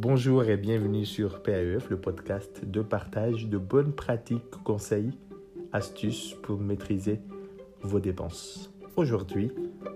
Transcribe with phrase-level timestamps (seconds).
[0.00, 5.10] Bonjour et bienvenue sur PAEF, le podcast de partage de bonnes pratiques, conseils,
[5.72, 7.20] astuces pour maîtriser
[7.82, 8.72] vos dépenses.
[8.94, 9.50] Aujourd'hui,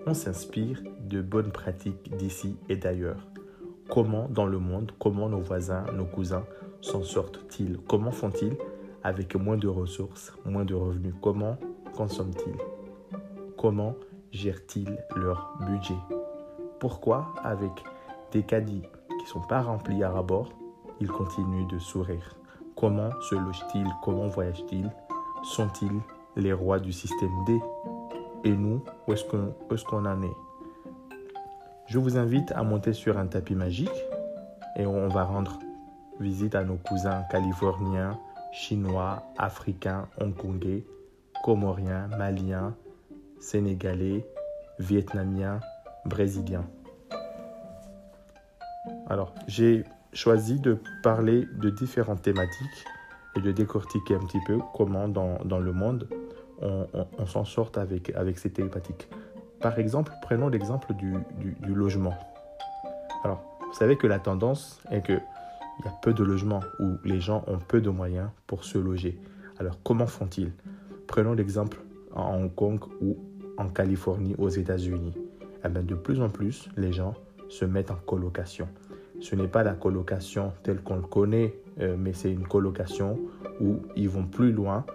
[0.05, 3.25] on s'inspire de bonnes pratiques d'ici et d'ailleurs.
[3.89, 6.43] Comment dans le monde, comment nos voisins, nos cousins
[6.81, 7.77] s'en sortent-ils?
[7.87, 8.57] Comment font-ils
[9.05, 11.13] avec moins de ressources, moins de revenus?
[11.21, 11.57] Comment
[11.95, 12.59] consomment-ils?
[13.57, 13.95] Comment
[14.33, 15.95] gèrent-ils leur budget?
[16.81, 17.71] Pourquoi avec
[18.33, 18.83] des caddies
[19.27, 20.49] sont pas remplis à rabord,
[20.99, 22.35] ils continuent de sourire.
[22.75, 23.89] Comment se logent-ils?
[24.03, 24.91] Comment voyagent-ils?
[25.43, 26.01] Sont-ils
[26.35, 27.59] les rois du système D?
[28.43, 30.37] Et nous, où est-ce qu'on en est?
[31.85, 34.05] Je vous invite à monter sur un tapis magique
[34.75, 35.59] et on va rendre
[36.19, 38.17] visite à nos cousins californiens,
[38.51, 40.85] chinois, africains, hongkongais,
[41.43, 42.75] comoriens, maliens,
[43.39, 44.25] sénégalais,
[44.79, 45.59] vietnamiens,
[46.05, 46.65] brésiliens.
[49.07, 52.85] Alors, j'ai choisi de parler de différentes thématiques
[53.35, 56.07] et de décortiquer un petit peu comment dans, dans le monde
[56.61, 59.09] on, s'en sort avec, ces thématiques.
[59.59, 61.13] Par exemple, prenons l'exemple du,
[61.67, 62.13] logement.
[63.23, 65.21] Alors, vous savez que la tendance est qu'il
[65.83, 69.19] y a peu de logements où les gens ont peu de moyens pour se loger.
[69.59, 70.51] Alors, comment font-ils?
[71.07, 71.79] Prenons l'exemple
[72.13, 73.17] en Hong Kong ou
[73.57, 75.13] en Californie aux États-Unis.
[75.65, 77.13] Eh bien, de plus en plus, les gens
[77.49, 78.67] se mettent en colocation.
[79.23, 83.17] Ce n'est pas la colocation telle qu'on le connaît, euh, mais c'est une colocation
[83.61, 84.85] où ils vont plus loin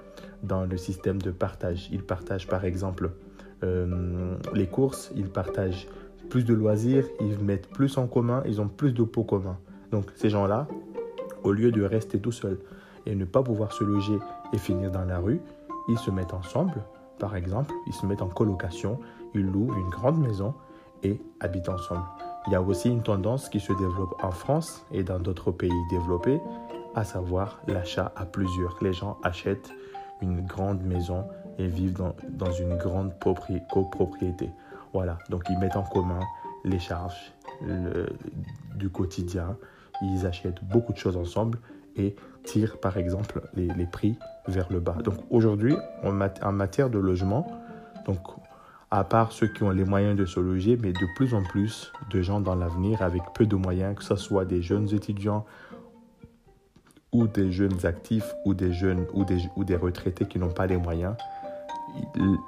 [0.43, 1.89] dans le système de partage.
[1.93, 3.11] Ils partagent par exemple
[3.65, 5.89] euh, les courses, ils partagent
[6.29, 9.57] plus de loisirs, ils mettent plus en commun, ils ont plus de pots communs.
[9.93, 10.69] Donc ces gens-là,
[11.42, 12.59] au lieu de rester tout seuls
[13.07, 14.19] et ne pas pouvoir se loger
[14.53, 15.41] et finir dans la rue,
[15.89, 16.83] ils se mettent ensemble,
[17.19, 19.01] par exemple, ils se mettent en colocation,
[19.35, 20.53] ils louent une grande maison
[21.03, 22.05] et habitent ensemble.
[22.49, 25.71] Il y a aussi une tendance qui se développe en France et dans d'autres pays
[25.91, 26.41] développés,
[26.95, 28.79] à savoir l'achat à plusieurs.
[28.81, 29.70] Les gens achètent
[30.23, 31.27] une grande maison
[31.58, 32.01] et vivent
[32.31, 34.48] dans, une grande copropriété.
[34.95, 36.20] Voilà, donc ils mettent en commun
[36.64, 37.35] les charges
[38.77, 39.58] du quotidien,
[40.01, 41.58] ils achètent beaucoup de choses ensemble
[41.97, 44.97] et tirent par exemple les, prix vers le bas.
[45.05, 47.47] Donc aujourd'hui, en matière de logement,
[48.07, 48.20] donc
[48.91, 51.93] à part ceux qui ont les moyens de se loger, mais de plus en plus
[52.11, 55.45] de gens dans l'avenir avec peu de moyens, que ce soit des jeunes étudiants
[57.13, 60.67] ou des jeunes actifs ou des jeunes ou des, ou des retraités qui n'ont pas
[60.67, 61.15] les moyens,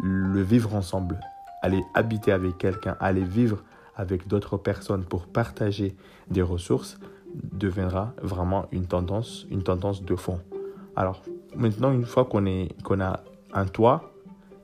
[0.03, 1.21] le vivre ensemble,
[1.63, 3.63] aller habiter avec quelqu'un, aller vivre
[3.97, 5.95] avec d'autres personnes pour partager
[6.31, 6.99] des ressources
[7.35, 10.41] deviendra vraiment une tendance, une tendance de fond.
[10.97, 11.23] Alors
[11.55, 12.45] maintenant, une fois qu'on
[12.83, 13.21] qu'on a
[13.53, 14.13] un toit,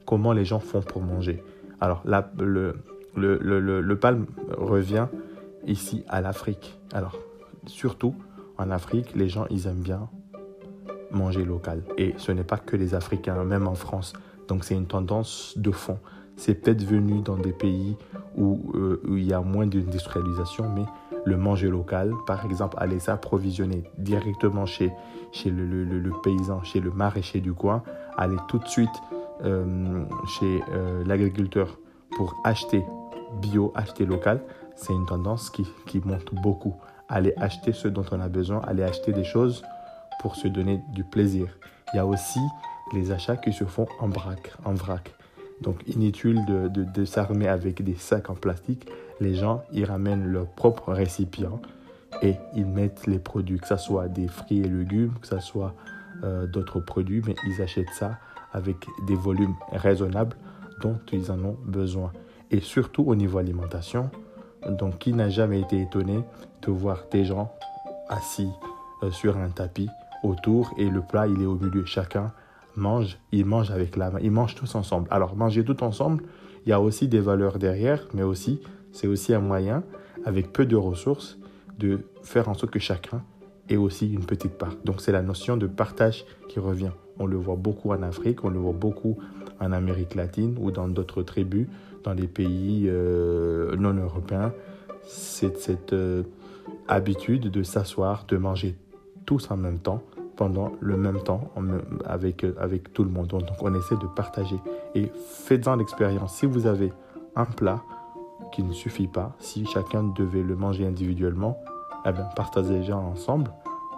[0.07, 1.43] comment les gens font pour manger?
[1.81, 2.03] Alors,
[2.39, 2.77] le,
[3.17, 4.27] le, le, palme
[4.57, 5.09] revient
[5.67, 6.79] ici à l'Afrique.
[6.93, 7.19] Alors,
[7.67, 8.15] surtout
[8.59, 10.09] en Afrique, les gens, ils aiment bien
[11.11, 11.83] manger local.
[11.99, 14.13] Et ce n'est pas que les Africains, même en France.
[14.49, 15.99] Donc, c'est une tendance de fond.
[16.37, 17.97] C'est peut-être venu dans des pays
[18.37, 20.85] où, euh, il y a moins d'industrialisation, mais
[21.25, 24.93] le manger local, par exemple, aller s'approvisionner directement chez,
[25.45, 27.83] le, le, le, paysan, chez le maraîcher du coin,
[28.17, 28.91] aller tout de suite
[29.43, 31.79] chez euh, l'agriculteur
[32.17, 32.85] pour acheter
[33.41, 34.41] bio, acheter local,
[34.77, 36.75] c'est une tendance qui, qui, monte beaucoup.
[37.09, 39.63] Aller acheter ce dont on a besoin, aller acheter des choses
[40.21, 41.49] pour se donner du plaisir.
[41.93, 42.41] Il y a aussi
[42.93, 44.53] les achats qui se font en vrac.
[44.65, 45.15] En vrac.
[45.61, 48.89] Donc inutile de, de, s'armer avec des sacs en plastique.
[49.21, 51.61] Les gens, ils ramènent leur propre récipient
[52.23, 55.75] et ils mettent les produits, que ce soit des fruits et légumes, que ce soit
[56.25, 58.19] euh, d'autres produits, mais ils achètent ça
[58.56, 60.37] avec des volumes raisonnables
[60.81, 62.12] dont ils en ont besoin.
[62.50, 64.11] Et surtout au niveau alimentation,
[64.69, 66.21] donc qui n'a jamais été étonné
[66.62, 67.53] de voir des gens
[68.09, 68.49] assis
[69.03, 69.89] euh, sur un tapis
[70.22, 71.84] autour et le plat il est au milieu.
[71.84, 72.33] Chacun
[72.77, 75.06] mange, il mange avec la main, ils mangent tous ensemble.
[75.11, 76.25] Alors manger tout ensemble,
[76.65, 78.61] il y a aussi des valeurs derrière, mais aussi
[78.93, 79.83] c'est aussi un moyen
[80.25, 81.39] avec peu de ressources
[81.78, 83.22] de faire en sorte que chacun
[83.68, 84.74] ait aussi une petite part.
[84.84, 86.92] Donc c'est la notion de partage qui revient.
[87.18, 89.18] On le voit beaucoup en Afrique, on le voit beaucoup
[89.60, 91.66] en Amérique latine ou dans d'autres tribus,
[92.04, 94.53] dans les pays euh, non européens.
[95.03, 96.24] C'est cette euh,
[96.89, 98.77] habitude de s'asseoir, de manger
[99.24, 100.03] tous en même temps,
[100.36, 101.51] pendant le même temps,
[102.04, 103.28] avec, avec tout le monde.
[103.28, 104.57] Donc on essaie de partager.
[104.95, 105.10] Et
[105.45, 106.34] faites-en l'expérience.
[106.36, 106.92] Si vous avez
[107.34, 107.83] un plat
[108.53, 111.59] qui ne suffit pas, si chacun devait le manger individuellement,
[112.07, 113.51] eh bien, partagez-les ensemble,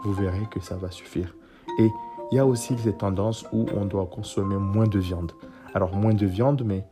[0.02, 1.34] vous verrez que ça va suffire.
[1.78, 1.90] Et
[2.30, 5.32] il y a aussi cette tendance où on doit consommer moins de viande.
[5.74, 6.84] Alors moins de viande, mais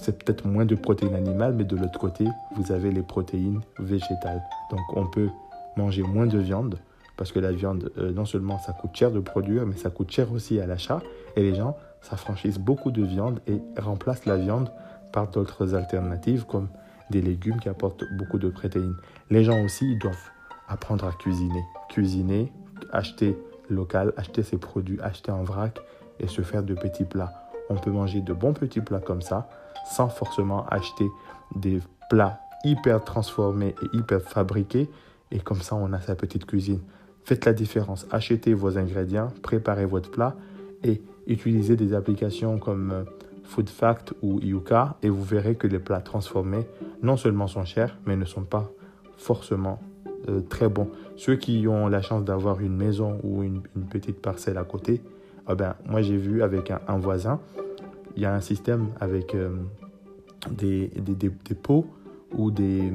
[0.00, 2.26] c'est peut-être moins de protéines animales, mais de l'autre côté,
[2.56, 4.42] vous avez les protéines végétales.
[4.70, 5.28] Donc on peut
[5.76, 6.78] manger moins de viande,
[7.16, 10.10] parce que la viande, euh, non seulement ça coûte cher de produire, mais ça coûte
[10.10, 11.00] cher aussi à l'achat.
[11.36, 14.70] Et les gens s'affranchissent beaucoup de viande et remplacent la viande
[15.12, 16.68] par d'autres alternatives comme
[17.10, 18.96] des légumes qui apportent beaucoup de protéines.
[19.30, 20.30] Les gens aussi ils doivent
[20.68, 21.64] apprendre à cuisiner.
[21.88, 22.52] Cuisiner,
[22.92, 23.36] acheter
[23.68, 25.78] local, acheter ses produits, acheter en vrac
[26.20, 27.32] et se faire de petits plats.
[27.68, 29.48] On peut manger de bons petits plats comme ça
[29.86, 31.08] sans forcément acheter
[31.54, 31.80] des
[32.10, 34.90] plats hyper transformés et hyper fabriqués.
[35.30, 36.80] Et comme ça, on a sa petite cuisine.
[37.24, 38.06] Faites la différence.
[38.10, 40.34] Achetez vos ingrédients, préparez votre plat
[40.82, 43.04] et utilisez des applications comme euh,
[43.44, 46.66] FoodFact ou Yuka et vous verrez que les plats transformés
[47.02, 48.70] non seulement sont chers, mais ne sont pas
[49.16, 49.80] forcément
[50.28, 50.88] euh, très bons.
[51.16, 55.00] Ceux qui ont la chance d'avoir une maison ou une, petite parcelle à côté,
[55.48, 57.40] eh ben, moi j'ai vu avec un, voisin,
[58.16, 59.50] il y a un système avec euh,
[60.50, 61.86] des, des, des, pots
[62.36, 62.92] ou des,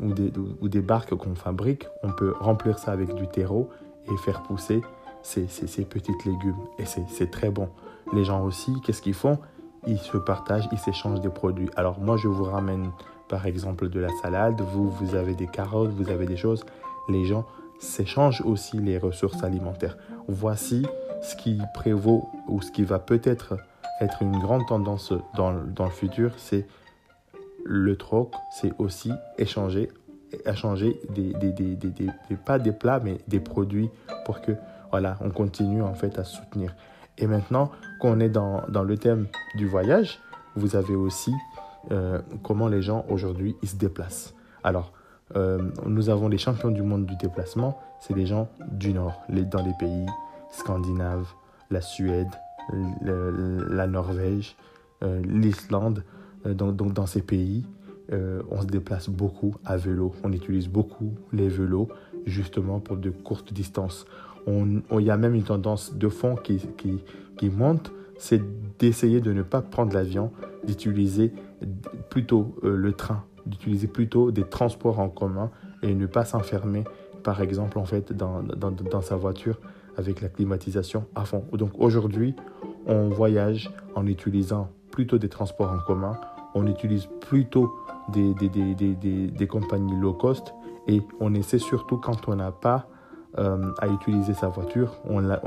[0.00, 3.68] ou des, ou des barques qu'on fabrique, on peut remplir ça avec du terreau
[4.12, 4.82] et faire pousser
[5.22, 6.56] ces, ces, ces petites légumes.
[6.78, 7.68] Et c'est très bon.
[8.12, 9.38] Les gens aussi, qu'est-ce qu'ils font?
[9.86, 11.68] Ils se partagent, ils s'échangent des produits.
[11.76, 12.90] Alors moi, je vous ramène
[13.28, 16.64] par exemple de la salade, vous, vous avez des carottes, vous avez des choses.
[17.08, 17.46] Les gens
[17.78, 19.96] s'échangent aussi les ressources alimentaires.
[20.28, 20.86] Voici
[21.22, 23.56] ce qui prévaut ou ce qui va peut-être
[24.00, 26.66] être une grande tendance dans, dans le futur, c'est
[27.64, 29.90] le troc, c'est aussi échanger,
[30.46, 33.88] échanger des, des, des, des, pas des plats, mais des produits
[34.24, 34.52] pour que,
[34.90, 36.74] voilà, on continue en fait à soutenir.
[37.16, 39.26] Et maintenant qu'on est dans, dans, le thème
[39.56, 40.20] du voyage,
[40.56, 41.32] vous avez aussi
[41.90, 44.34] euh, comment les gens aujourd'hui ils se déplacent.
[44.62, 44.92] Alors,
[45.36, 49.62] euh, nous avons les champions du monde du déplacement, c'est les gens du Nord, dans
[49.62, 50.06] les pays
[50.50, 51.28] scandinaves,
[51.70, 52.28] la Suède,
[53.00, 54.56] la Norvège,
[55.02, 56.04] euh, l'Islande.
[56.44, 57.66] Donc, dans ces pays,
[58.12, 60.12] on se déplace beaucoup à vélo.
[60.22, 61.88] On utilise beaucoup les vélos
[62.26, 64.04] justement pour de courtes distances.
[64.46, 68.42] Il y a même une tendance de fond qui monte, c'est
[68.78, 70.30] d'essayer de ne pas prendre l'avion,
[70.66, 71.32] d'utiliser
[72.10, 75.50] plutôt euh, le train, d'utiliser plutôt des transports en commun
[75.82, 76.84] et ne pas s'enfermer,
[77.22, 79.60] par exemple, en fait, dans, dans, dans, sa voiture
[79.96, 81.44] avec la climatisation à fond.
[81.52, 82.34] Donc aujourd'hui,
[82.86, 86.18] on voyage en utilisant plutôt des transports en commun
[86.54, 87.74] on utilise plutôt
[88.08, 90.54] des, des, compagnies low cost
[90.86, 92.86] et on essaie surtout quand on n'a pas
[93.38, 95.40] euh, à utiliser sa voiture, on la,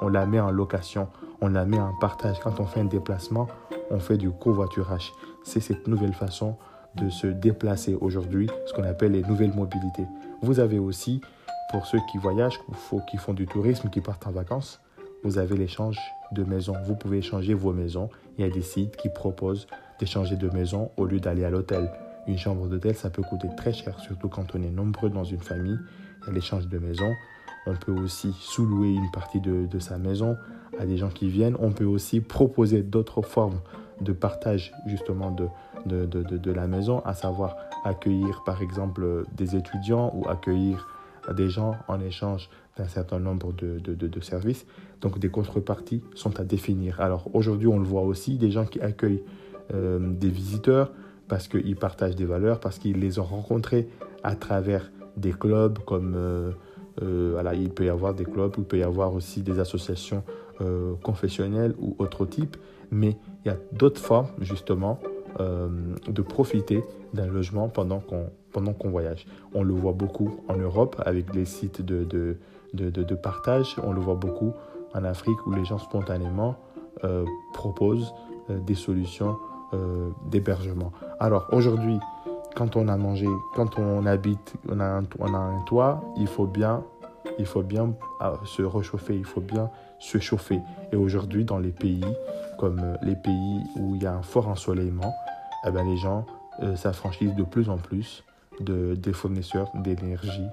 [0.00, 1.08] on, la, met en location,
[1.42, 2.40] on la met en partage.
[2.40, 3.48] Quand on fait un déplacement,
[3.90, 5.12] on fait du covoiturage.
[5.44, 6.56] C'est cette nouvelle façon
[6.96, 10.06] de se déplacer aujourd'hui, ce qu'on appelle les nouvelles mobilités.
[10.42, 11.20] Vous avez aussi,
[11.70, 12.60] pour ceux qui voyagent,
[13.10, 14.80] qui font du tourisme, qui partent en vacances,
[15.24, 15.98] vous avez l'échange
[16.32, 16.74] de maisons.
[16.84, 18.10] Vous pouvez échanger vos maisons.
[18.36, 19.66] Il y a des sites qui proposent
[19.98, 21.90] d'échanger de maison au lieu d'aller à l'hôtel.
[22.26, 25.40] Une chambre d'hôtel, ça peut coûter très cher, surtout quand on est nombreux dans une
[25.40, 25.78] famille.
[26.22, 27.10] Il y a l'échange de maison.
[27.66, 30.36] On peut aussi sous-louer une partie de, de, sa maison
[30.78, 31.56] à des gens qui viennent.
[31.60, 33.60] On peut aussi proposer d'autres formes
[34.00, 35.46] de partage justement de,
[35.86, 40.88] de, de, de, la maison, à savoir accueillir par exemple des étudiants ou accueillir
[41.36, 44.66] des gens en échange d'un certain nombre de, de, de, services.
[45.00, 47.00] Donc des contreparties sont à définir.
[47.00, 49.22] Alors aujourd'hui, on le voit aussi, des gens qui accueillent
[49.72, 50.90] euh, des visiteurs
[51.28, 53.88] parce qu'ils partagent des valeurs, parce qu'ils les ont rencontrés
[54.22, 56.50] à travers des clubs comme euh,
[57.02, 60.22] euh, voilà, il peut y avoir des clubs, il peut y avoir aussi des associations
[61.02, 62.56] confessionnelles ou autres types,
[62.90, 65.00] mais il y a d'autres formes justement
[65.38, 69.26] de profiter d'un logement pendant qu'on pendant qu'on voyage.
[69.52, 72.36] On le voit beaucoup en Europe avec les sites de, de,
[72.72, 74.52] de, partage, on le voit beaucoup
[74.94, 76.56] en Afrique où les gens spontanément
[77.52, 78.14] proposent
[78.48, 79.36] des solutions
[79.74, 80.92] euh, d'hébergement.
[81.20, 81.98] Alors aujourd'hui,
[82.54, 86.26] quand on a mangé, quand on habite, on a un, on a un toit, il
[86.26, 86.84] faut bien,
[87.38, 89.70] il faut bien euh, se réchauffer, il faut bien
[90.04, 90.60] se chauffer.
[90.92, 92.04] Et aujourd'hui, dans les pays
[92.58, 95.14] comme euh, les pays où il y a un fort ensoleillement,
[95.66, 96.26] eh ben, les gens
[96.76, 98.22] s'affranchissent de plus en plus
[98.60, 100.46] de, des fournisseurs d'énergie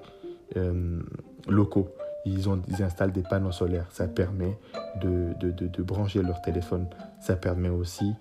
[1.47, 1.89] locaux
[2.25, 3.87] ils, ont, ils installent des panneaux solaires.
[3.89, 4.57] Ça permet
[5.01, 6.87] de, de, de, brancher leur téléphone.
[7.19, 8.13] Ça permet aussi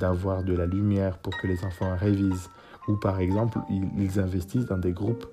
[0.00, 2.50] d'avoir de la lumière pour que les enfants révisent.
[2.88, 5.26] Ou par exemple, ils, investissent dans des groupes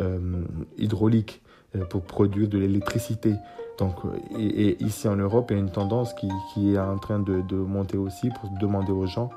[0.00, 0.44] euh,
[0.76, 1.42] hydrauliques
[1.76, 3.34] euh, pour produire de l'électricité.
[3.78, 3.94] Donc,
[4.36, 7.96] et, ici en Europe, il y a une tendance qui, est en train de, monter
[7.96, 9.30] aussi pour demander aux gens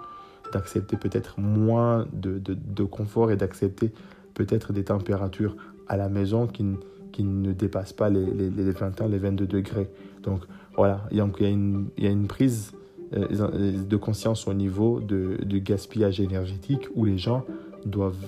[0.52, 3.92] d'accepter peut-être moins de, confort et d'accepter
[4.34, 5.56] peut-être des températures
[5.88, 6.64] à la maison qui,
[7.24, 9.90] ne dépasse pas les, les, les 21, les 22 degrés.
[10.24, 10.42] Donc
[10.76, 12.74] voilà, il y a une, il y a une prise
[13.14, 17.46] euh, de conscience au niveau du gaspillage énergétique où les gens
[17.86, 18.26] doivent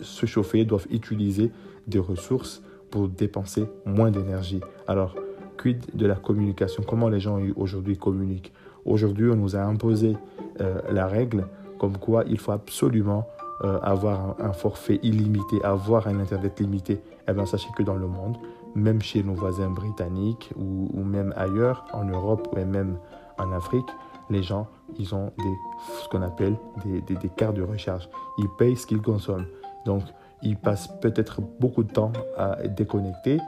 [0.00, 1.52] se chauffer, doivent utiliser
[1.86, 2.62] des ressources
[2.92, 4.60] pour dépenser moins d'énergie.
[4.86, 5.16] Alors,
[5.60, 6.84] quid de la communication?
[6.86, 8.52] Comment les gens aujourd'hui communiquent?
[8.84, 10.16] Aujourd'hui, on nous a imposé
[10.60, 11.46] euh, la règle
[11.78, 13.26] comme quoi il faut absolument
[13.64, 17.00] euh, avoir un, forfait illimité, avoir un Internet limité.
[17.28, 18.36] Eh bien, sachez que dans le monde,
[18.74, 22.98] même chez nos voisins britanniques ou, même ailleurs, en Europe ou même
[23.38, 23.88] en Afrique,
[24.30, 24.68] les gens,
[24.98, 25.54] ils ont des,
[26.02, 28.08] ce qu'on appelle des, des, cartes de recharge.
[28.38, 29.46] Ils payent ce qu'ils consomment.
[29.86, 30.02] Donc,
[30.42, 33.38] ils passent peut-être beaucoup de temps à déconnecter,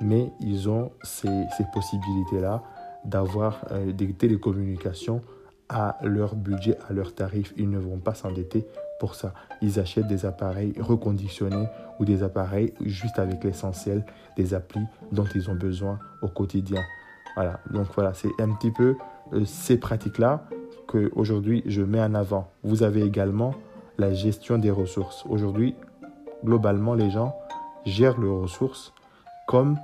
[0.00, 2.62] mais ils ont ces, possibilités-là
[3.04, 5.22] d'avoir euh, des télécommunications
[5.68, 7.52] à leur budget, à leur tarif.
[7.56, 8.66] Ils ne vont pas s'endetter
[8.98, 9.34] pour ça.
[9.60, 11.66] Ils achètent des appareils reconditionnés
[11.98, 14.04] ou des appareils juste avec l'essentiel,
[14.36, 16.82] des applis dont ils ont besoin au quotidien.
[17.34, 18.96] Voilà, donc voilà, c'est un petit peu
[19.32, 20.46] euh, ces pratiques-là
[20.86, 22.50] que aujourd'hui je mets en avant.
[22.62, 23.54] Vous avez également
[23.98, 25.24] la gestion des ressources.
[25.28, 25.74] Aujourd'hui,
[26.44, 27.34] globalement, les gens
[27.84, 28.92] gèrent leurs ressources
[29.46, 29.78] comme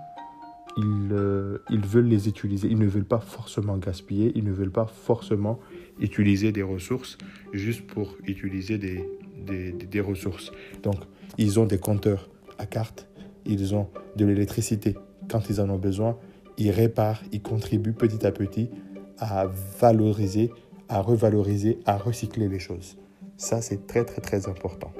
[0.76, 2.68] ils, euh, ils, veulent les utiliser.
[2.68, 5.58] Ils ne veulent pas forcément gaspiller, ils ne veulent pas forcément
[5.98, 7.18] utiliser des ressources
[7.52, 10.52] juste pour utiliser des ressources.
[10.82, 10.96] Donc,
[11.38, 13.08] ils ont des compteurs à carte,
[13.44, 14.96] ils ont de l'électricité
[15.30, 16.16] quand ils en ont besoin,
[16.58, 18.70] ils réparent, ils contribuent petit à petit
[19.18, 19.46] à
[19.78, 20.50] valoriser,
[20.88, 22.96] à revaloriser, à recycler les choses.
[23.36, 24.92] Ça, c'est très, très, très important.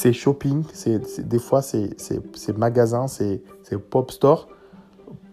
[0.00, 1.94] Donc, ces shopping, c'est, des fois, ces,
[2.56, 3.42] magasins, ces,
[3.90, 4.48] pop stores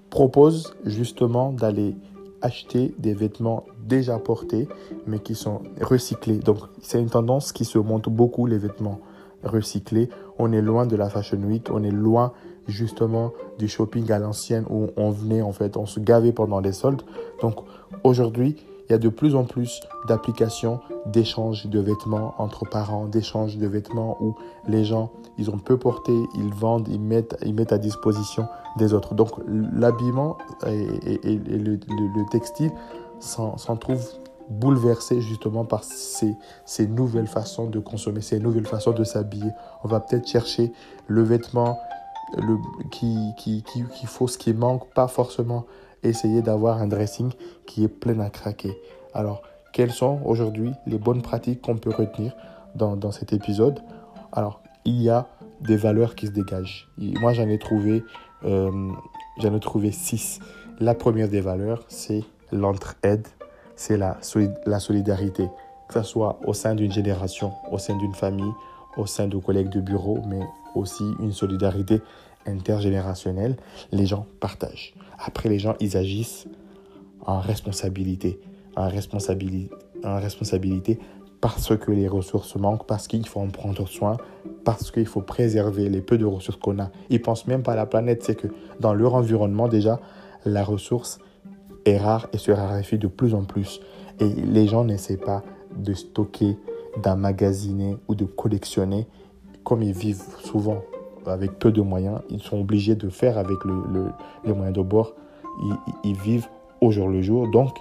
[0.09, 1.95] proposent justement d'aller
[2.41, 4.67] acheter des vêtements déjà portés,
[5.05, 6.39] mais qui sont recyclés.
[6.39, 8.99] Donc, c'est une tendance qui se montre beaucoup, les vêtements
[9.43, 10.09] recyclés.
[10.37, 12.33] On est loin de la Fashion Week, on est loin
[12.67, 16.73] justement du shopping à l'ancienne où on venait, en fait, on se gavait pendant les
[16.73, 17.03] soldes.
[17.41, 17.55] Donc,
[18.03, 23.57] aujourd'hui, il y a de plus en plus d'applications d'échange de vêtements entre parents, d'échange
[23.57, 24.35] de vêtements où
[24.67, 28.93] les gens, ils ont peu porté, ils vendent, ils mettent, ils mettent à disposition des
[28.93, 29.13] autres.
[29.13, 30.77] Donc l'habillement et,
[31.25, 32.71] le, textile
[33.19, 34.07] s'en trouve
[34.49, 39.51] bouleversé justement par ces, nouvelles façons de consommer, ces nouvelles façons de s'habiller.
[39.83, 40.71] On va peut-être chercher
[41.07, 41.77] le vêtement
[42.91, 43.33] qui
[44.05, 45.65] faut ce qui manque, pas forcément
[46.03, 47.31] essayer d'avoir un dressing
[47.65, 48.77] qui est plein à craquer.
[49.13, 49.41] Alors,
[49.73, 52.35] quelles sont aujourd'hui les bonnes pratiques qu'on peut retenir
[52.75, 53.79] dans, dans, cet épisode?
[54.31, 55.27] Alors, il y a
[55.61, 56.89] des valeurs qui se dégagent.
[56.97, 58.03] moi, j'en ai trouvé,
[58.45, 58.89] euh,
[59.39, 60.39] j'en ai trouvé six.
[60.79, 63.27] La première des valeurs, c'est l'entraide,
[63.75, 64.17] c'est la,
[64.65, 65.49] la solidarité,
[65.89, 68.51] que ce soit au sein d'une génération, au sein d'une famille,
[68.97, 70.41] au sein de collègues de bureau, mais
[70.75, 72.01] aussi une solidarité
[72.47, 73.57] intergénérationnelle.
[73.91, 74.93] Les gens partagent.
[75.19, 76.47] Après, les gens, ils agissent
[77.25, 78.39] en responsabilité,
[78.75, 79.69] en responsabilité,
[80.03, 80.99] en responsabilité
[81.41, 84.17] parce que les ressources manquent, parce qu'il faut en prendre soin,
[84.63, 86.89] parce qu'il faut préserver les peu de ressources qu'on a.
[87.09, 88.47] Ils pensent même pas à la planète, c'est que
[88.79, 89.99] dans leur environnement déjà,
[90.45, 91.19] la ressource
[91.85, 93.79] est rare et se raréfie de plus en plus.
[94.19, 95.43] Et les gens n'essaient pas
[95.77, 96.57] de stocker,
[97.03, 99.07] d'emmagasiner ou de collectionner
[99.63, 100.81] comme ils vivent souvent
[101.27, 104.09] avec peu de moyens, ils sont obligés de faire avec le,
[104.45, 105.13] les moyens de bord.
[106.03, 106.47] Ils, vivent
[106.81, 107.75] au jour le jour, donc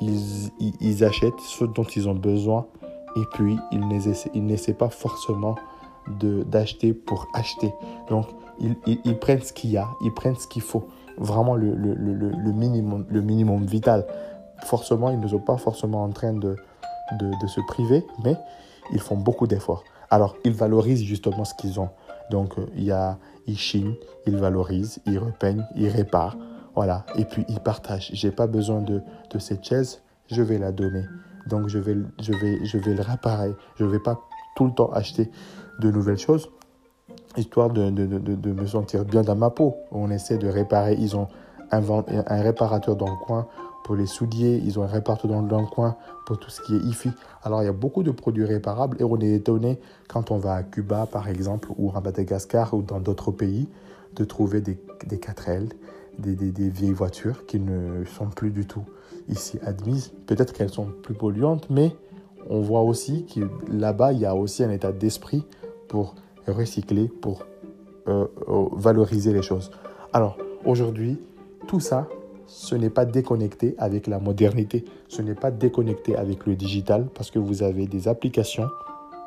[0.00, 2.66] ils, ils, achètent ce dont ils ont besoin
[3.16, 5.56] et puis ils n'essaient pas forcément
[6.08, 7.72] d'acheter pour acheter.
[8.08, 8.26] Donc
[8.58, 12.52] ils, ils, prennent ce qu'il y a, ils prennent ce qu'il faut, vraiment le, le,
[12.52, 14.06] minimum, le minimum vital.
[14.64, 16.56] Forcément, ils ne sont pas forcément en train de,
[17.18, 18.36] de, de se priver, mais
[18.92, 19.84] ils font beaucoup d'efforts.
[20.10, 21.90] Alors, ils valorisent justement ce qu'ils ont.
[22.30, 23.94] Donc, euh, il y a, ils chinent,
[24.26, 26.36] ils valorisent, ils repeignent, ils réparent.
[26.74, 27.04] Voilà.
[27.16, 28.10] Et puis, ils partagent.
[28.12, 31.04] J'ai pas besoin de, de cette chaise, je vais la donner.
[31.46, 33.52] Donc, je vais, je vais, je vais le réparer.
[33.76, 34.20] Je vais pas
[34.56, 35.30] tout le temps acheter
[35.80, 36.50] de nouvelles choses,
[37.36, 39.76] histoire de, de, de, de, me sentir bien dans ma peau.
[39.90, 40.96] On essaie de réparer.
[40.98, 41.28] Ils ont
[41.70, 43.46] un, réparateur dans le coin
[43.84, 45.96] pour les souliers, ils ont un réparateur dans, le coin
[46.26, 47.10] pour tout ce qui est IFI.
[47.42, 50.54] Alors il y a beaucoup de produits réparables et on est étonné quand on va
[50.54, 53.68] à Cuba par exemple ou à Madagascar ou dans d'autres pays
[54.14, 55.70] de trouver des, des 4L,
[56.18, 58.84] des, des, des, vieilles voitures qui ne sont plus du tout
[59.28, 60.12] ici admises.
[60.26, 61.96] Peut-être qu'elles sont plus polluantes, mais
[62.48, 63.40] on voit aussi que
[63.72, 65.44] là-bas, il y a aussi un état d'esprit
[65.88, 66.14] pour
[66.46, 67.44] recycler, pour
[68.08, 69.70] euh, euh, valoriser les choses.
[70.12, 71.18] Alors aujourd'hui,
[71.66, 72.08] tout ça,
[72.46, 77.30] ce n'est pas déconnecté avec la modernité, ce n'est pas déconnecté avec le digital parce
[77.30, 78.68] que vous avez des applications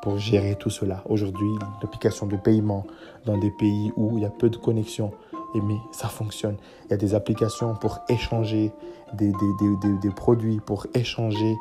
[0.04, 1.02] pour gérer tout cela.
[1.08, 1.50] Aujourd'hui,
[1.82, 2.86] l'application de paiement
[3.26, 5.14] dans des pays où il y a peu de connexion,
[5.56, 6.58] Et mais ça fonctionne.
[6.86, 8.74] Il y a des applications pour échanger
[9.14, 9.32] des,
[10.14, 11.56] produits, pour échanger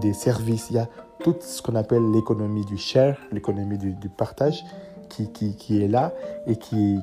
[0.00, 0.70] des services.
[0.70, 0.88] Il y a
[1.24, 4.64] tout ce qu'on appelle l'économie du share, l'économie du, partage,
[5.10, 6.12] qui, est là
[6.46, 6.98] et qui,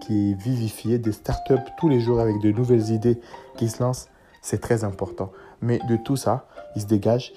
[0.00, 0.98] qui, est vivifiée.
[0.98, 3.20] Des startups tous les jours avec de nouvelles idées
[3.56, 4.08] qui se lancent.
[4.42, 5.30] C'est très important.
[5.60, 7.32] Mais de tout ça, il se dégage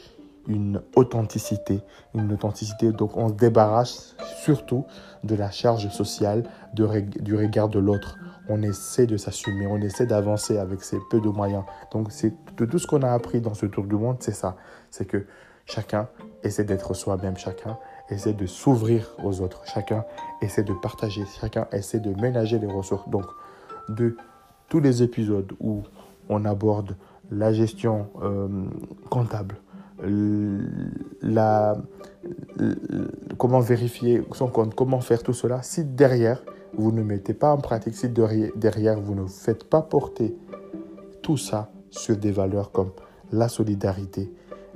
[0.48, 1.82] une authenticité.
[2.16, 4.86] Une authenticité, donc on se débarrasse surtout
[5.24, 8.18] de la charge sociale, du regard de l'autre.
[8.50, 11.64] On essaie de s'assumer, on essaie d'avancer avec ces peu de moyens.
[11.92, 14.56] Donc c'est de tout ce qu'on a appris dans ce tour du monde, c'est ça.
[14.90, 15.26] C'est que
[15.66, 16.08] chacun
[16.44, 17.78] essaie d'être soi-même, chacun
[18.10, 20.06] essaie de s'ouvrir aux autres, chacun
[20.42, 23.08] essaie de partager, chacun essaie de ménager les ressources.
[23.10, 23.26] Donc
[23.90, 24.16] de
[24.70, 25.84] tous les épisodes où
[26.30, 26.96] on aborde
[27.32, 28.48] la gestion euh,
[29.10, 29.56] comptable,
[31.22, 31.76] la,
[33.38, 36.44] comment vérifier son compte, comment faire tout cela, si derrière,
[36.78, 40.36] vous ne mettez pas en pratique, si derrière, vous ne faites pas porter
[41.22, 42.92] tout ça sur des valeurs comme
[43.32, 44.32] la solidarité,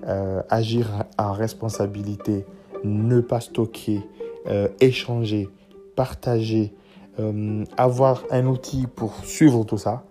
[0.07, 2.45] euh, agir en responsabilité,
[2.83, 4.01] ne pas stocker,
[4.47, 5.49] euh, échanger,
[5.95, 6.73] partager,
[7.19, 10.03] euh, avoir un outil pour suivre tout ça,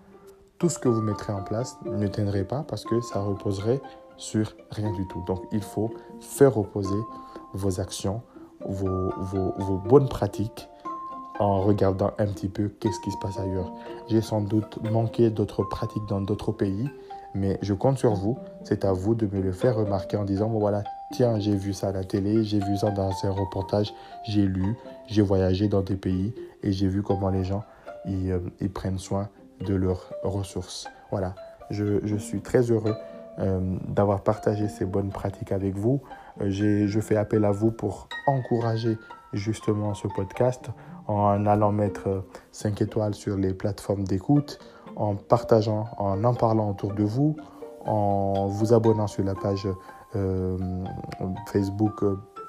[0.59, 3.81] tout ce que vous mettrez en place ne tiendrait pas parce que ça reposerait
[4.17, 5.25] sur rien du tout.
[5.27, 7.01] Donc il faut faire reposer
[7.55, 8.23] vos actions,
[8.67, 10.69] vos, vos, bonnes pratiques
[11.39, 13.73] en regardant un petit peu qu'est-ce qui se passe ailleurs.
[14.09, 16.91] J'ai sans doute manqué d'autres pratiques dans d'autres pays,
[17.35, 18.37] mais je compte sur vous.
[18.63, 21.89] C'est à vous de me le faire remarquer en disant, voilà, tiens, j'ai vu ça
[21.89, 23.93] à la télé, j'ai vu ça dans un reportage,
[24.27, 24.77] j'ai lu,
[25.07, 27.65] j'ai voyagé dans des pays et j'ai vu comment les gens
[28.07, 29.29] ils, euh, prennent soin
[29.61, 30.89] de leurs ressources.
[31.11, 31.35] Voilà,
[31.71, 32.95] je, je suis très heureux
[33.39, 36.01] euh, d'avoir partagé ces bonnes pratiques avec vous.
[36.41, 38.99] Euh, je fais appel à vous pour encourager
[39.33, 40.71] justement ce podcast
[41.07, 44.59] en allant mettre 5 étoiles sur les plateformes d'écoute,
[44.97, 47.37] en partageant, en en parlant autour de vous,
[47.85, 49.67] en vous abonnant sur la page
[51.53, 52.05] Facebook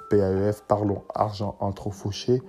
[0.09, 2.41] PAEF, Parlons Argent entre fauchés,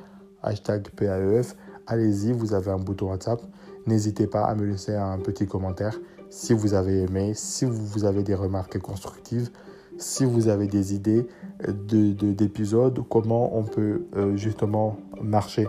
[0.42, 1.56] hashtag PAEF.
[1.86, 3.40] Allez-y, vous avez un bouton WhatsApp.
[3.86, 5.98] N'hésitez pas à me laisser un petit commentaire
[6.30, 9.50] si vous avez aimé, si vous avez des remarques constructives,
[9.98, 11.26] si vous avez des idées
[11.68, 15.68] d'épisodes, de, comment on peut euh, justement marcher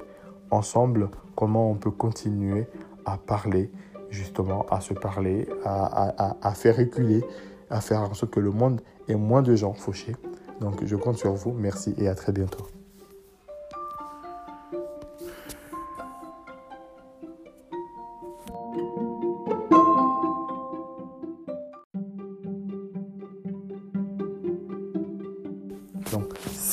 [0.52, 2.66] ensemble, comment on peut continuer
[3.06, 3.72] à parler,
[4.10, 7.26] justement, à se parler, à, à faire reculer,
[7.70, 10.16] à faire en sorte que le monde ait moins de gens fauchés.
[10.62, 12.68] Donc je compte sur vous, merci et à très bientôt.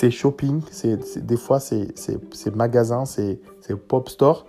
[0.01, 0.63] ces shopping,
[1.17, 1.93] des fois ces,
[2.55, 3.39] magasins, ces,
[3.87, 4.47] pop stores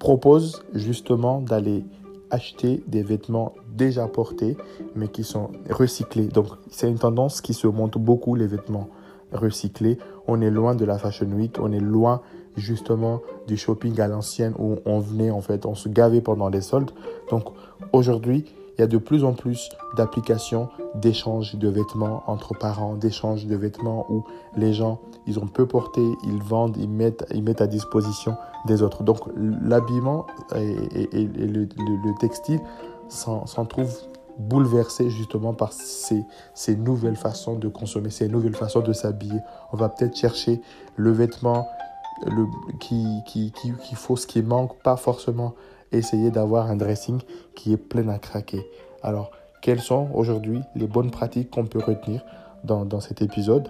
[0.00, 1.84] proposent justement d'aller
[2.30, 4.56] acheter des vêtements déjà portés
[4.94, 6.26] mais qui sont recyclés.
[6.26, 8.88] Donc c'est une tendance qui se montre beaucoup les vêtements
[9.32, 9.98] recyclés.
[10.26, 12.22] On est loin de la Fashion Week, on est loin
[12.56, 16.60] justement du shopping à l'ancienne où on venait en fait, on se gavait pendant les
[16.60, 16.90] soldes.
[17.30, 17.44] Donc
[17.92, 18.44] aujourd'hui,
[18.78, 23.56] il y a de plus en plus d'applications d'échange de vêtements entre parents, d'échange de
[23.56, 24.24] vêtements où
[24.56, 28.36] les gens, ils ont peu porté, ils vendent, ils mettent, ils mettent à disposition
[28.66, 29.02] des autres.
[29.02, 31.66] Donc l'habillement et, le,
[32.20, 32.60] textile
[33.08, 33.92] s'en trouve
[34.38, 36.24] bouleversé justement par ces,
[36.76, 39.40] nouvelles façons de consommer, ces nouvelles façons de s'habiller.
[39.72, 40.60] On va peut-être chercher
[40.94, 41.66] le vêtement
[42.78, 43.22] qui
[43.94, 45.54] faut, ce qui manque, pas forcément
[45.92, 47.20] essayer d'avoir un dressing
[47.54, 48.66] qui est plein à craquer.
[49.02, 52.24] Alors, quelles sont aujourd'hui les bonnes pratiques qu'on peut retenir
[52.64, 53.68] dans, dans, cet épisode?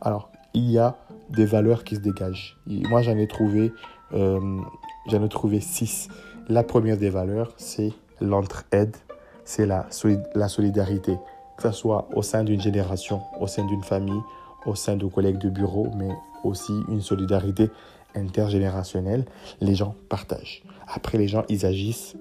[0.00, 0.96] Alors, il y a
[1.30, 2.56] des valeurs qui se dégagent.
[2.66, 3.72] moi, j'en ai trouvé,
[4.14, 4.58] euh,
[5.06, 6.08] j'en ai trouvé six.
[6.48, 8.96] La première des valeurs, c'est l'entraide,
[9.44, 9.86] c'est la,
[10.34, 11.16] la solidarité,
[11.56, 14.22] que ce soit au sein d'une génération, au sein d'une famille,
[14.66, 16.10] au sein de collègues de bureau, mais
[16.44, 17.70] aussi une solidarité
[18.14, 19.24] intergénérationnelle.
[19.60, 20.62] Les gens partagent.
[20.92, 22.16] Après, les gens, ils agissent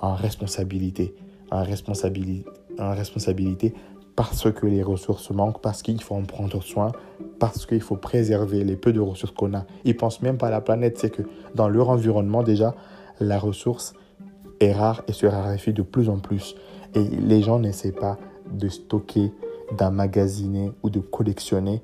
[0.00, 1.14] en responsabilité.
[1.50, 3.74] En responsabilité,
[4.16, 6.92] parce que les ressources manquent, parce qu'il faut en prendre soin,
[7.38, 9.64] parce qu'il faut préserver les peu de ressources qu'on a.
[9.84, 11.22] Ils pensent même pas à la planète, c'est que
[11.54, 12.74] dans leur environnement déjà,
[13.20, 13.94] la ressource
[14.60, 16.54] est rare et se raréfie de plus en plus.
[16.94, 18.18] Et les gens n'essaient pas
[18.52, 19.32] de stocker,
[19.76, 21.82] d'emmagasiner ou de collectionner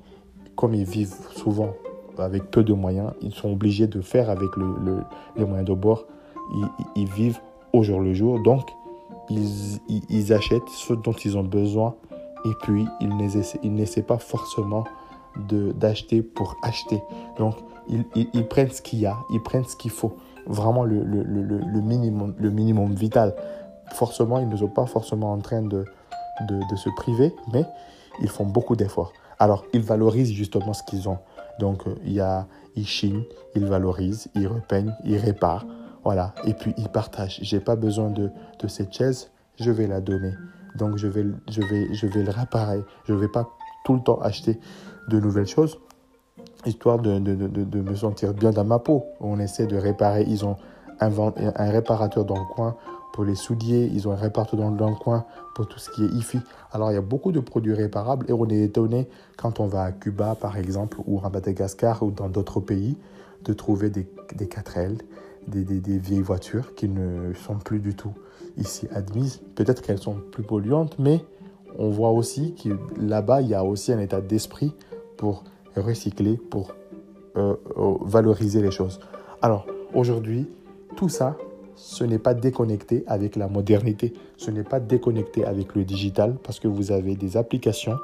[0.55, 1.73] comme ils vivent souvent
[2.21, 4.49] avec peu de moyens, ils sont obligés de faire avec
[5.35, 6.05] les moyens de bord.
[6.95, 7.39] Ils, vivent
[7.73, 8.41] au jour le jour.
[8.41, 8.69] Donc,
[9.29, 11.95] ils, achètent ce dont ils ont besoin
[12.45, 14.83] et puis ils n'essaient pas forcément
[15.47, 17.01] d'acheter pour acheter.
[17.37, 17.55] Donc,
[18.15, 21.41] ils, prennent ce qu'il y a, ils prennent ce qu'il faut, vraiment le, le, le,
[21.41, 23.35] le, minimum, le minimum vital.
[23.93, 25.85] Forcément, ils ne sont pas forcément en train de,
[26.47, 27.65] de, de se priver, mais
[28.21, 29.13] ils font beaucoup d'efforts.
[29.39, 31.17] Alors, ils valorisent justement ce qu'ils ont.
[31.61, 33.23] Donc, euh, il y a, ils chinent,
[33.55, 35.67] ils valorisent, ils repeignent, ils réparent.
[36.03, 36.33] Voilà.
[36.43, 37.37] Et puis, ils partagent.
[37.43, 40.33] J'ai pas besoin de, de cette chaise, je vais la donner.
[40.75, 42.81] Donc, je vais, je vais, je vais le réparer.
[43.05, 43.47] Je vais pas
[43.85, 44.59] tout le temps acheter
[45.07, 45.77] de nouvelles choses,
[46.65, 49.05] histoire de, de, de, de, me sentir bien dans ma peau.
[49.19, 50.25] On essaie de réparer.
[50.27, 50.57] Ils ont
[50.99, 52.75] un, un réparateur dans le coin
[53.13, 56.07] pour les souliers, ils ont un réparateur dans, le coin pour tout ce qui est
[56.07, 56.39] IFI.
[56.71, 59.83] Alors il y a beaucoup de produits réparables et on est étonné quand on va
[59.83, 62.97] à Cuba par exemple ou à Madagascar ou dans d'autres pays
[63.43, 64.97] de trouver des, des 4L,
[65.47, 68.13] des, des, des, vieilles voitures qui ne sont plus du tout
[68.57, 69.41] ici admises.
[69.55, 71.25] Peut-être qu'elles sont plus polluantes, mais
[71.77, 72.69] on voit aussi que
[72.99, 74.73] là-bas, il y a aussi un état d'esprit
[75.17, 75.43] pour
[75.75, 76.73] recycler, pour
[77.37, 78.99] euh, euh, valoriser les choses.
[79.41, 80.47] Alors, aujourd'hui,
[80.95, 81.37] tout ça,
[81.75, 86.59] ce n'est pas déconnecté avec la modernité, ce n'est pas déconnecté avec le digital parce
[86.59, 87.97] que vous avez des applications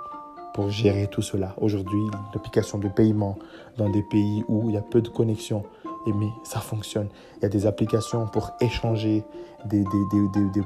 [0.53, 1.55] pour gérer tout cela.
[1.61, 1.99] Aujourd'hui,
[2.33, 3.37] l'application de paiement
[3.77, 5.63] dans des pays où il y a peu de connexion,
[6.07, 7.09] mais ça fonctionne.
[7.37, 9.23] Il y a des applications pour échanger
[9.65, 9.83] des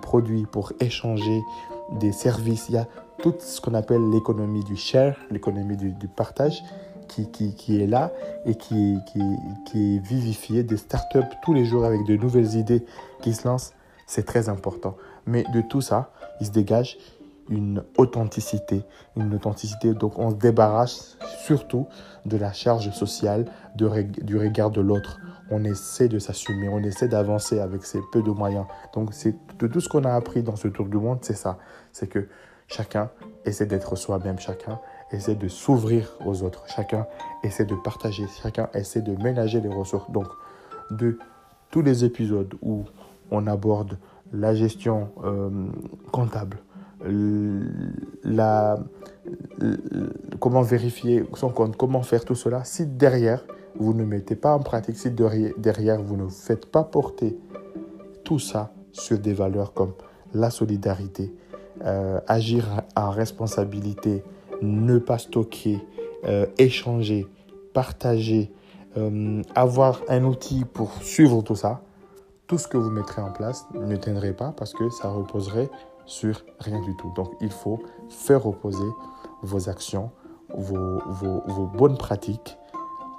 [0.02, 1.42] produits, pour échanger
[2.00, 2.68] des services.
[2.70, 2.88] Il y a
[3.22, 6.64] tout ce qu'on appelle l'économie du share, l'économie du, partage,
[7.12, 8.12] qui, est là
[8.46, 8.98] et qui,
[9.66, 10.64] qui, est vivifiée.
[10.64, 12.86] Des startups tous les jours avec de nouvelles idées
[13.22, 13.74] qui se lancent,
[14.08, 14.96] c'est très important.
[15.26, 16.98] Mais de tout ça, il se dégage
[17.50, 18.84] une authenticité,
[19.18, 19.94] une authenticité.
[19.94, 21.88] Donc on se débarrasse surtout
[22.26, 23.46] de la charge sociale,
[23.76, 25.20] du regard de l'autre.
[25.50, 28.66] On essaie de s'assumer, on essaie d'avancer avec ces peu de moyens.
[28.94, 31.58] Donc c'est de tout ce qu'on a appris dans ce tour du monde, c'est ça.
[31.92, 32.30] C'est que
[32.72, 33.10] Chacun
[33.44, 34.80] essaie d'être soi-même, chacun
[35.14, 37.06] essaie de s'ouvrir aux autres, chacun
[37.44, 40.10] essaie de partager, chacun essaie de ménager les ressources.
[40.12, 40.28] Donc,
[40.92, 41.18] de
[41.70, 42.84] tous les épisodes où
[43.30, 43.98] on aborde
[44.34, 45.50] la gestion euh,
[46.12, 46.58] comptable,
[48.24, 48.78] la,
[50.40, 53.46] comment vérifier son compte, comment faire tout cela, si derrière
[53.80, 57.38] vous ne mettez pas en pratique, si derrière vous ne faites pas porter
[58.24, 59.94] tout ça sur des valeurs comme
[60.34, 61.34] la solidarité,
[61.84, 64.24] euh, agir en responsabilité,
[64.62, 65.80] ne pas stocker,
[66.26, 67.28] euh, échanger,
[67.74, 68.52] partager,
[68.98, 71.82] euh, avoir un outil pour suivre tout ça,
[72.48, 75.70] tout ce que vous mettrez en place ne tiendrait pas parce que ça reposerait
[76.06, 77.12] sur rien du tout.
[77.16, 78.88] Donc il faut faire reposer
[79.42, 80.12] vos actions,
[80.54, 82.58] vos, vos, bonnes pratiques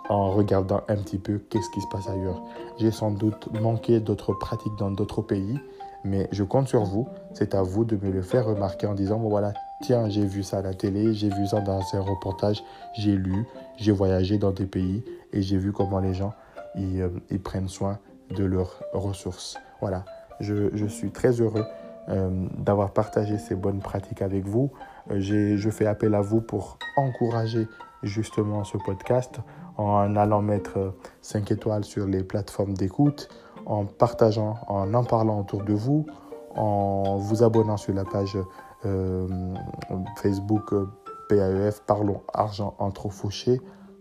[0.09, 2.43] en regardant un petit peu qu'est-ce qui se passe ailleurs.
[2.79, 5.59] J'ai sans doute manqué d'autres pratiques dans d'autres pays
[6.05, 7.09] mais je compte sur vous.
[7.33, 10.59] C'est à vous de me le faire remarquer en disant, voilà, tiens, j'ai vu ça
[10.59, 12.63] à la télé, j'ai vu ça dans un reportage,
[12.95, 13.45] j'ai lu,
[13.77, 16.35] j'ai voyagé dans des pays et j'ai vu comment les gens
[16.75, 17.99] ils, euh, prennent soin
[18.31, 19.59] de leurs ressources.
[19.81, 20.05] Voilà,
[20.41, 21.67] je, je suis très heureux
[22.09, 24.73] euh, d'avoir partagé ces bonnes pratiques avec vous.
[25.11, 27.69] Euh, je fais appel à vous pour encourager
[28.03, 29.39] justement ce podcast
[29.77, 33.29] en allant mettre 5 étoiles sur les plateformes d'écoute,
[33.67, 36.07] en partageant, en en parlant autour de vous,
[36.55, 38.37] en vous abonnant sur la page
[38.85, 39.27] euh,
[40.17, 40.87] Facebook euh,
[41.29, 43.61] PAEF, Parlons Argent entre fauchés,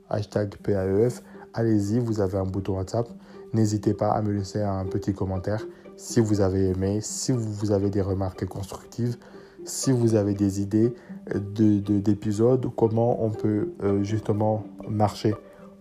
[0.09, 1.21] hashtag PAEF.
[1.53, 3.07] Allez-y, vous avez un bouton WhatsApp.
[3.53, 5.65] N'hésitez pas à me laisser un petit commentaire
[5.97, 9.17] si vous avez aimé, si vous avez des remarques constructives,
[9.65, 10.93] si vous avez des idées
[11.35, 15.35] d'épisodes, de, comment on peut euh, justement marcher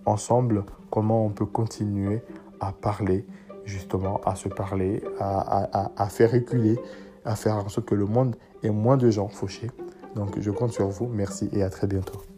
[0.05, 2.23] ensemble, comment on peut continuer
[2.61, 3.25] à parler
[3.64, 6.79] justement à se parler, à, faire reculer,
[7.25, 9.70] à faire en sorte que le monde ait moins de gens fauchés.
[10.14, 11.09] Donc je compte sur vous.
[11.09, 12.30] Merci et à très bientôt.